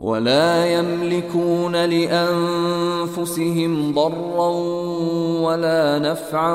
ولا 0.00 0.66
يملكون 0.66 1.76
لأنفسهم 1.84 3.32
ضرا 3.94 4.48
ولا 5.40 5.98
نفعا 5.98 6.54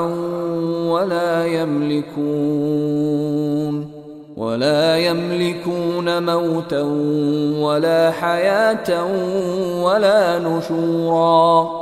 ولا 0.86 1.46
يملكون 1.46 3.02
ولا 4.36 4.96
يملكون 4.96 6.26
موتا 6.26 6.82
ولا 7.60 8.10
حياة 8.10 9.04
ولا 9.82 10.38
نشورا 10.38 11.81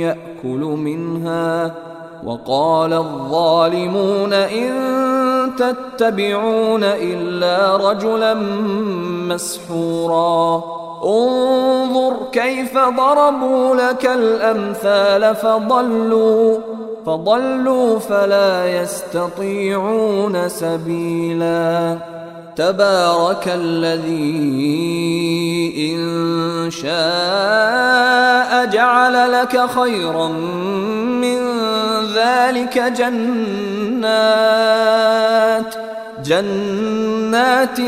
يأكل 0.00 0.60
منها 0.60 1.74
وقال 2.26 2.92
الظالمون 2.92 4.32
إن 4.32 4.70
تتبعون 5.58 6.84
إلا 6.84 7.76
رجلا 7.76 8.34
مسحورا. 9.28 10.62
انظر 11.04 12.16
كيف 12.32 12.78
ضربوا 12.78 13.76
لك 13.76 14.06
الأمثال 14.06 15.34
فضلوا 15.34 16.58
فضلوا 17.06 17.98
فلا 17.98 18.82
يستطيعون 18.82 20.48
سبيلا. 20.48 21.98
تبارك 22.56 23.48
الذي 23.48 24.44
إن 25.94 26.70
شاء 26.70 28.66
جعل 28.66 29.32
لك 29.32 29.66
خيرا 29.70 30.28
من 30.28 31.38
ذلك 32.14 32.78
جنات 32.78 34.14
جنات 36.24 37.80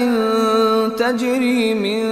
تجري 0.99 1.75
من 1.75 2.03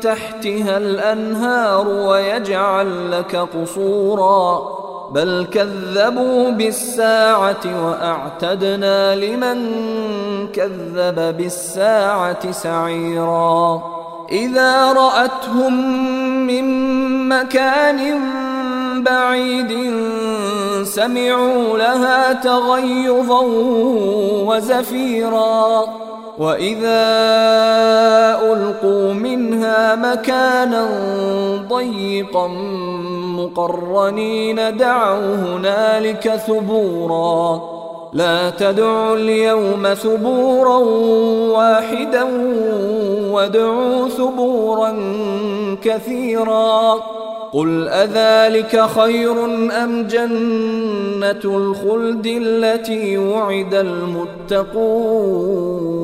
تحتها 0.00 0.76
الأنهار 0.76 1.88
ويجعل 1.88 3.10
لك 3.12 3.36
قصورا. 3.36 4.83
بل 5.14 5.46
كذبوا 5.52 6.50
بالساعة 6.50 7.64
وأعتدنا 7.86 9.16
لمن 9.16 9.58
كذب 10.48 11.36
بالساعة 11.36 12.50
سعيرا. 12.50 13.82
إذا 14.32 14.92
رأتهم 14.92 15.74
من 16.46 16.66
مكان 17.28 18.20
بعيد 19.02 19.72
سمعوا 20.82 21.78
لها 21.78 22.32
تغيظا 22.32 23.40
وزفيرا. 24.48 25.84
واذا 26.38 27.04
القوا 28.52 29.12
منها 29.12 29.94
مكانا 29.94 30.86
ضيقا 31.68 32.46
مقرنين 33.38 34.76
دعوا 34.76 35.34
هنالك 35.34 36.36
ثبورا. 36.46 37.62
لا 38.12 38.50
تدعوا 38.50 39.16
اليوم 39.16 39.94
ثبورا 39.94 40.76
واحدا 41.56 42.24
وادعوا 43.30 44.08
ثبورا 44.08 44.96
كثيرا. 45.82 46.94
قل 47.52 47.88
أذلك 47.88 48.86
خير 48.86 49.44
أم 49.84 50.06
جنة 50.06 51.40
الخلد 51.44 52.26
التي 52.26 53.18
وعد 53.18 53.74
المتقون 53.74 56.03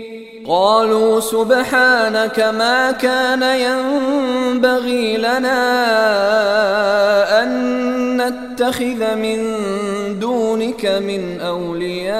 قالوا 0.51 1.19
سبحانك 1.19 2.39
ما 2.39 2.91
كان 2.91 3.43
ينبغي 3.43 5.17
لنا 5.17 5.63
أن 7.43 7.51
نتخذ 8.21 9.15
من 9.15 9.39
دونك 10.19 10.85
من 10.85 11.41
أولياء 11.41 12.11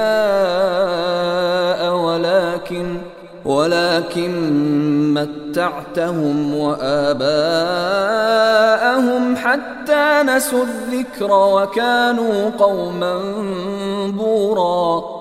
ولكن 1.96 2.98
ولكن 3.46 4.34
متعتهم 5.14 6.56
وآباءهم 6.56 7.36
حتى 9.36 10.24
نسوا 10.26 10.64
الذكر 10.64 11.32
وكانوا 11.32 12.50
قوما 12.60 13.20
بورا. 14.08 15.21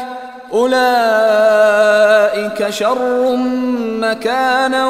أولئك 0.53 0.79
شر 2.69 3.35
مكانا 4.01 4.87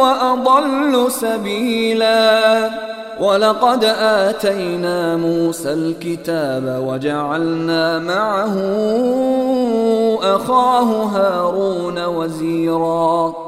وأضل 0.00 1.12
سبيلا. 1.12 2.70
ولقد 3.20 3.84
آتينا 4.00 5.16
موسى 5.16 5.72
الكتاب 5.72 6.82
وجعلنا 6.86 7.98
معه 7.98 8.56
أخاه 10.22 11.04
هارون 11.04 12.04
وزيراً. 12.04 13.47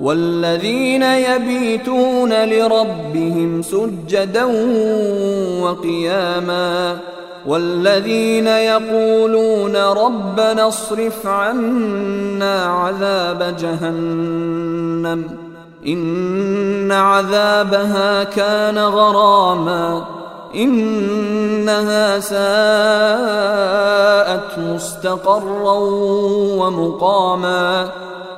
والذين 0.00 1.02
يبيتون 1.02 2.44
لربهم 2.44 3.62
سجدا 3.62 4.44
وقياما 5.62 6.96
والذين 7.46 8.46
يقولون 8.46 9.76
ربنا 9.76 10.68
اصرف 10.68 11.26
عنا 11.26 12.64
عذاب 12.64 13.56
جهنم 13.60 15.24
إن 15.86 16.92
عذابها 16.92 18.24
كان 18.24 18.78
غراما 18.78 20.04
إنها 20.54 22.20
ساءت 22.20 22.40
مستقرا 24.58 25.78
ومقاما 26.58 27.88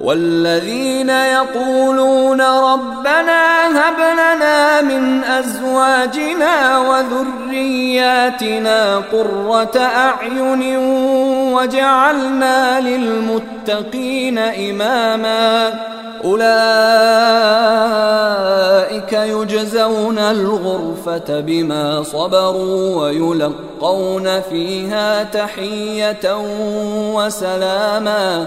والذين 0.00 1.10
يقولون 1.10 2.40
ربنا 2.40 3.66
هب 3.66 3.96
لنا 4.12 4.80
من 4.80 5.24
أزواجنا 5.24 6.78
وذرياتنا 6.78 8.38
قرة 8.96 9.78
أعين 9.78 10.76
وجعلنا 11.54 12.80
للمتقين 12.80 14.38
إماما 14.38 15.72
أولئك 16.24 16.48
يجزون 19.12 20.18
الغرفة 20.18 21.40
بما 21.40 22.02
صبروا 22.02 23.02
ويلقون 23.02 24.40
فيها 24.40 25.22
تحية 25.22 26.36
وسلاما 27.14 28.46